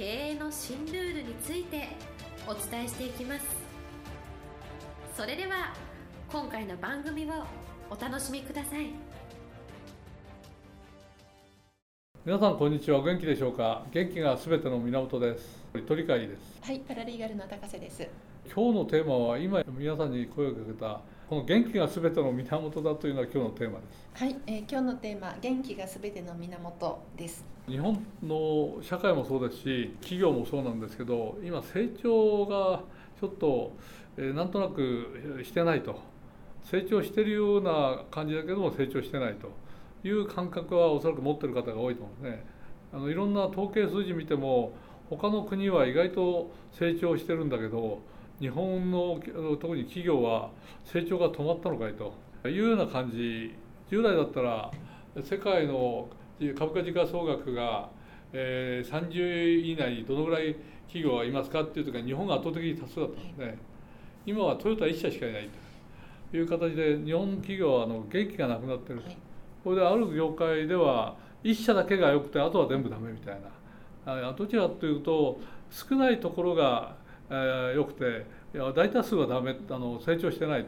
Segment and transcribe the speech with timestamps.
[0.00, 1.88] 経営の新ルールについて
[2.48, 3.44] お伝えしていきます。
[5.14, 5.74] それでは
[6.32, 7.44] 今回の番組を
[7.90, 8.86] お楽しみください。
[12.24, 13.00] 皆さんこんにちは。
[13.00, 13.84] お元気でしょうか？
[13.92, 15.62] 元気がすべての源です。
[15.86, 16.62] 鳥飼です。
[16.62, 18.08] はいパラリーガルの高瀬です。
[18.46, 24.24] 今日のテーマは今皆さんに声をかけたこの元気がすべての源だというのが今日のテーマです。
[24.24, 32.82] はい、えー、今日のテーマ元気がすべての源です日本の社会もそうですし企業もそうなんですけど今成長が
[33.20, 33.72] ちょっと、
[34.16, 36.10] えー、なんとなくしてないと。
[36.64, 39.50] 成長してるような感じだけども成長してないと
[40.06, 42.44] いう感覚はおそらく持ってる方が多いと思うんですね。
[42.92, 44.72] あのいろんな統計数字見ても
[45.08, 48.00] 他の国は意外と成長してるんだけど
[48.40, 49.20] 日本の
[49.60, 50.50] 特に企業は
[50.84, 52.14] 成長が止まったのかいと
[52.48, 53.54] いうような感じ。
[53.90, 54.70] 従来だったら
[55.24, 56.08] 世界の
[56.58, 57.88] 株価時価総額が、
[58.32, 63.58] えー、30位以内にどのぐらい企業がいますかっていう時は日本が圧倒的に多数だったんですね。
[64.26, 65.48] 今はトヨタ1社しかいない
[66.30, 69.10] という形で日本企業はあの元気がなくなってると、
[69.64, 74.32] これである業界では1社だけが良くてあとは全部ダメみたいな。
[74.32, 75.38] どちらかというと
[75.70, 76.96] 少ないところが
[77.30, 80.66] えー、よくていや大多数はダメあの成長してない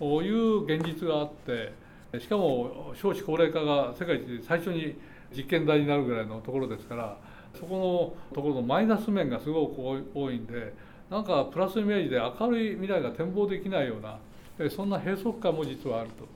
[0.00, 1.72] という現実があって
[2.18, 4.96] しかも少子高齢化が世界一最初に
[5.34, 7.18] 実験台になるぐらいのところですから
[7.58, 9.80] そこのところのマイナス面がすごく
[10.14, 10.74] 多いんで
[11.10, 14.18] なんかプラスイメージで明るい未来が展望できないような
[14.70, 16.26] そんな閉塞感も実はあると。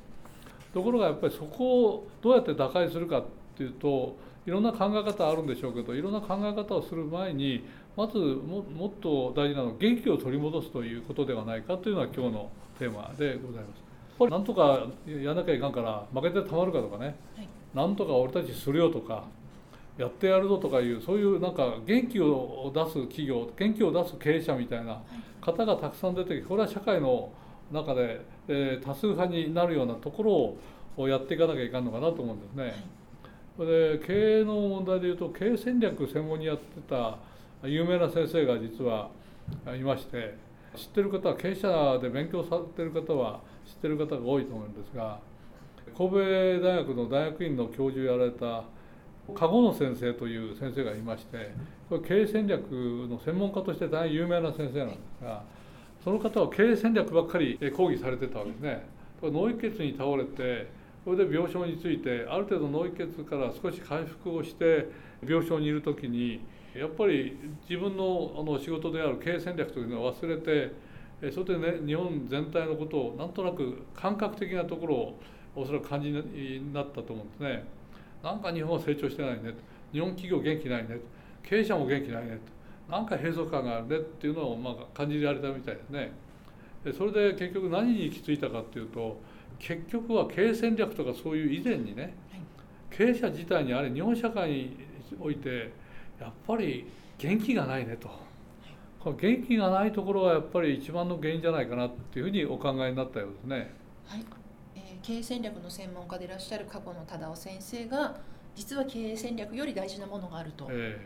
[0.72, 3.24] ところがやっぱりそこをどうやって打開するかっ
[3.56, 4.16] ていうと
[4.46, 7.64] いろんな考え方あるんでしょうけどいろんな考え方をする前に
[7.96, 13.89] まずももっと大事なのは元気を取り戻すということではないかというのが今日のテーマでございます。
[14.20, 14.30] これ。
[14.30, 19.24] なんとかやらなきゃいかんから負けてたまるかとかね、はい、なんとか俺たちするよとか
[19.96, 25.00] やってやるぞとかいうそういうなんか元気を出す企業元気を出す経営者みたいな
[25.40, 27.32] 方がたくさん出てきてこれは社会の
[27.72, 32.64] 中で、えー、多数派になるようなところをやっていかなきゃいかんのかなと思うんですね。
[33.58, 33.66] はい。
[33.66, 37.18] で経営の問題でいうと経営戦略専門にやってた
[37.62, 39.10] 有名な先生が実は
[39.74, 40.34] いまして
[40.76, 45.18] 知ってる方は経営者で勉強されてる方は知ってる方が多いと思うんですが
[45.96, 46.16] 神戸
[46.60, 48.64] 大学の大学院の教授をやられた
[49.34, 51.52] 籠野先生という先生がいまして
[51.88, 55.42] これ経営戦略の専門家として大変有名な先生なんですが
[56.02, 58.86] その方は経営戦略ばっかり講義されてたわけですね。
[59.22, 60.68] 脳溢血に倒れて
[61.04, 64.88] それで病床についてある程度脳溢血から少し回復をして
[65.26, 66.40] 病床にいる時に
[66.74, 67.36] やっぱり
[67.68, 70.72] 自分のあの仕事である経営戦略というのを忘れて
[71.32, 75.18] それでね日本全体のことをなんとなく感覚的なところを
[75.56, 77.64] おそらく感じになったと思うんですね。
[78.22, 79.54] なんか日本は成長してないね
[79.92, 80.98] 日本企業元気ないね
[81.42, 82.38] 経営者も元気ないね
[82.88, 86.12] なんか閉塞感があるねっていうのをまあ感じられたみたいですね。
[86.96, 89.20] それで結局何に行き着いたかっていうと
[89.58, 92.14] 結局は経営戦略とかそういう以前にね、
[92.90, 94.76] 経営者自体にあれ日本社会に
[95.20, 95.72] おいて
[96.20, 96.86] やっぱり
[97.18, 98.08] 元気がないねと。
[99.00, 103.74] この元気がないところがやっぱり一番の原因じゃないかなっていうふうにお考えになったようですね。
[104.04, 104.24] はい、
[104.76, 108.20] えー、経営戦略の専門家でいらっしゃる過去の忠夫先生が
[108.54, 110.66] 実は経営戦略より大事なものがあると。
[110.70, 111.00] え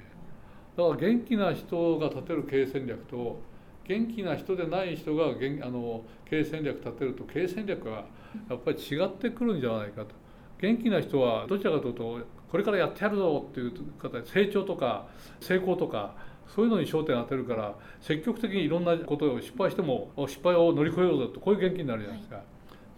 [0.76, 3.40] ー、だから元気な人が立てる経営戦略と
[3.86, 5.28] 元気な人でない人があ
[5.70, 8.06] の経営戦略立てると経営戦略は
[8.50, 10.14] やっぱり違ってくるんじゃないかと
[10.60, 12.18] 元気な人はどちらかというと
[12.50, 15.06] これからやってやるぞっていう方成長とか
[15.40, 16.14] 成功とか
[16.46, 22.44] そういうのに焦点を当てるから積極的にいろんなことを失敗しても失敗を乗り越えようぞとこういう元気になるじゃないですか、はい、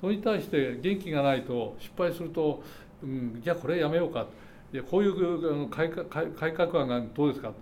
[0.01, 2.63] それに対して元気がないと失敗すると、
[3.03, 4.27] うん、じゃあこれやめようか。
[4.73, 7.53] いやこういう改革改革案がどうですか。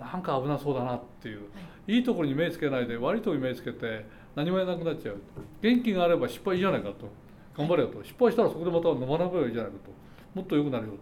[0.00, 1.42] なんか危なそうだなっていう、は
[1.88, 4.06] い、いいところに目つけないで悪いところに目つけて
[4.36, 5.16] 何もやらなくなっちゃう。
[5.60, 7.10] 元気があれば失敗じゃないかと
[7.56, 8.02] 頑張れよと。
[8.02, 10.02] 失敗したらそこでまた飲まなくればいいじゃないかと。
[10.34, 10.94] もっと良くなるよ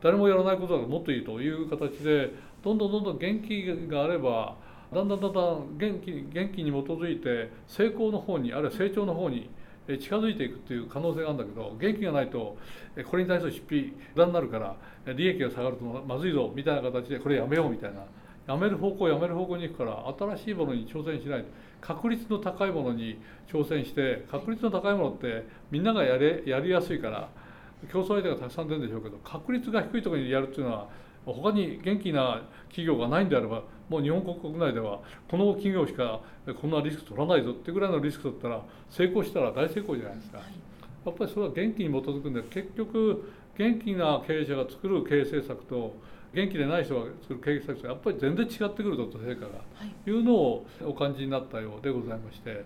[0.00, 2.32] 誰もやらないことだからもっといいという形で
[2.62, 4.56] どんどんどんどん元気があれば
[4.92, 9.50] だんだんだんだん元気元気に基づいて成功の方にあるいは成長の方に
[9.88, 12.56] 近づいていくっていう可能性があるんだけど元気がないと
[13.08, 14.76] これに対する出費無駄になるから
[15.14, 18.04] 利益が下がるとまずいぞみたいな形でこれやめようみたいな。
[18.46, 21.48] やめる方向やめる方向に行くから新しいものに挑戦しないと。
[21.80, 23.18] 確率の高いものに
[23.48, 27.28] 挑戦して確率の高いものってみんながやれやりやすいから
[27.92, 30.88] 競争相手がたくさん出るんでしょうけど確率が低いところにやるっていうのは
[31.24, 36.20] 他に元気な企業がないんであればもう日本国内ではこの企業しか
[36.60, 40.38] こんなリスク取らないぞってぐらいのリスク取ったら成功したら大成功じゃないですか。
[40.38, 45.94] やっぱりそれは元気に基づくんで結局元気な経営者が作る経営政策と
[46.36, 49.48] 元気でない人が作る経営政策がやっぱり全然違ってくるぞと成果が、
[50.06, 52.62] い、うのをお感じになったようでございまして、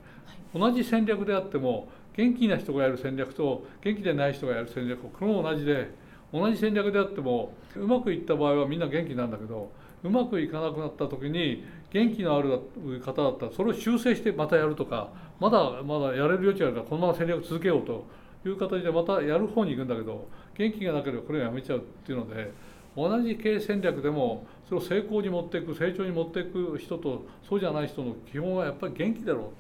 [0.53, 5.89] 同じ戦略であっても元気な人がやる戦略と元気でない人がやる戦略これも同じで
[6.33, 9.71] 同じ戦略であってもうまくいった場合はみんな元気なんだけど
[10.03, 12.61] うまくいかなくなった時に元気のある
[13.05, 18.05] 方だったらそれを修正してまたやるとかまだまだやれる余地があるからこのまま戦略続けようと
[18.45, 22.53] いう形でまたやる方に行くんだけど元気がなければこれをやめちゃうっていうので
[22.97, 29.53] 同じ経営戦略でもそれを成功に持っていく成長に持っていく人とそうじゃない人の基本はやっぱり元気だろ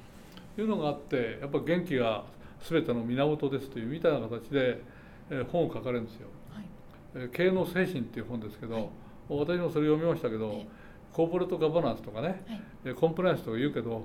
[0.54, 0.56] う。
[0.56, 2.24] というのがあってやっぱり元気が
[2.68, 4.82] 全ての源ですというみたいな形で
[5.50, 6.28] 本を書かれるんですよ。
[7.14, 8.88] はい、経営の精神っていう本ですけど、はい、
[9.28, 10.62] 私もそれ読みましたけど、
[11.12, 12.42] コーポレートガバナンスとかね、
[12.84, 14.04] はい、コンプライアンスとか言うけど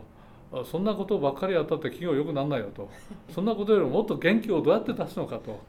[0.71, 2.89] そんなことばっかりやったって企業よくなんないよと。
[3.33, 5.59] そんなことよりももっと元気をどうやって出すのかと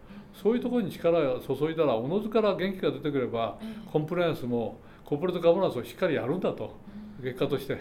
[0.43, 3.59] そういうところに力を注いだらおのずから元気が出てくれば
[3.91, 6.77] コンプライアンスもコーポレートガバナンスをしっかりやるんだと
[7.23, 7.79] 結果として、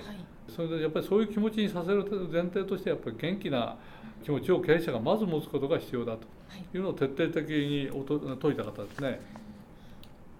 [0.56, 3.78] それでやっぱりそういう気持ちにさせる前提としてやっぱり元気な
[4.24, 6.28] 気持ちを経営者がまず持つことが必要だと。
[6.74, 6.78] い。
[6.78, 7.90] うのを説徹底的に
[8.42, 9.20] 説いた方ですね。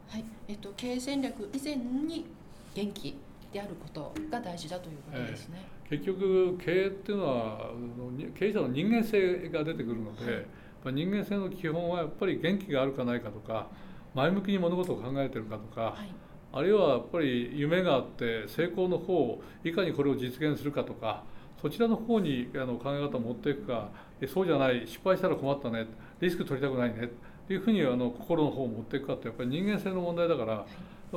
[0.10, 0.26] はい。
[0.48, 2.26] えっと、経営戦略以前に
[2.74, 3.18] 元気
[3.52, 5.66] であることが大事だということですね。
[5.90, 7.72] えー、結局経営っていうのは
[8.38, 10.46] 経営者の人間性が出てくるので、はい、
[10.92, 13.68] 人間性の基本はやっぱり元気があるかないかとか
[14.14, 16.14] 前向きに物事を考えてるかとか、はい、
[16.54, 21.24] あるいはやっぱり夢があって成功の方をいかにこれを実現するかとか
[21.62, 23.90] そちらの方にあの考え方を持っていくか
[24.34, 25.88] そうじゃない失敗したら困ったね
[26.22, 27.08] リスク取りたくないねっ
[27.48, 30.66] ていうふうにあの心の方を持っていくかってやっぱり人間性の問題だから。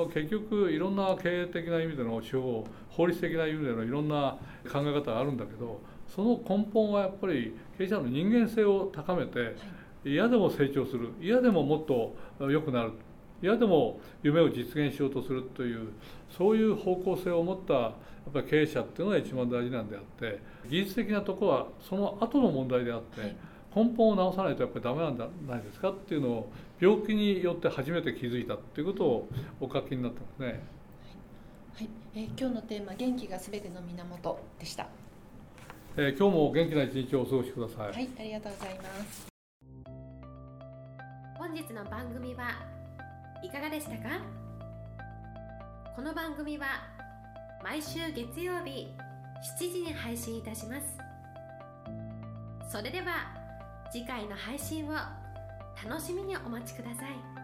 [0.06, 4.36] 結局いろんな経営的な意味での手法法律的な意味でのいろんな
[4.70, 5.80] 考え方があるんだけど
[6.14, 9.54] その根本はやっぱり経営者の人間性を高めて
[10.04, 12.16] 嫌でも成長する嫌でももっと
[12.50, 12.92] 良くなる
[13.42, 15.90] 嫌でも夢を実現しようとするという
[16.36, 23.36] そういう方向性を持ったやっぱり経営者っていうのが一番大事なんであって技術的なとこはその後の問題であって、
[23.74, 29.28] 根本を直さないとやっぱりダメなんじゃないですかっていうのを病気によって初めて気づいたっていうことを
[29.60, 30.60] お書きになってますね。
[31.74, 34.88] はい、えー、今日のテーマ元気がすべての源でした。
[35.96, 37.92] えー、今日も元気な一日をお過ごしください。
[37.92, 39.26] はい、ありがとうございます。
[41.36, 42.50] 本日の番組は
[43.42, 44.20] いかがでしたか？
[45.96, 46.66] この番組は
[47.62, 48.88] 毎週月曜日
[49.58, 50.98] 7時に配信いたします。
[52.70, 53.34] それでは
[53.90, 57.37] 次回の配信を楽しみにお待ちください。